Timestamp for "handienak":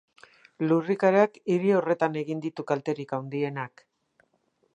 3.19-3.87